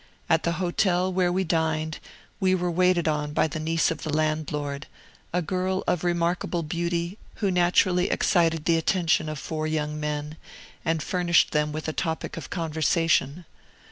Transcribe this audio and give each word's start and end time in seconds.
At 0.27 0.41
the 0.41 0.53
hotel 0.53 1.13
where 1.13 1.31
we 1.31 1.43
dined, 1.43 1.99
we 2.39 2.55
were 2.55 2.71
waited 2.71 3.07
on 3.07 3.33
by 3.33 3.45
the 3.45 3.59
niece 3.59 3.91
of 3.91 4.01
the 4.01 4.11
landlord, 4.11 4.87
a 5.31 5.43
girl 5.43 5.83
of 5.85 6.03
remarkable 6.03 6.63
beauty, 6.63 7.19
who 7.35 7.51
naturally 7.51 8.09
excited 8.09 8.65
the 8.65 8.77
attention 8.77 9.29
of 9.29 9.37
four 9.37 9.67
young 9.67 9.99
men, 9.99 10.37
and 10.83 11.03
furnished 11.03 11.51
them 11.51 11.71
with 11.71 11.87
a 11.87 11.93
topic 11.93 12.35
of 12.35 12.49
conversation. 12.49 13.45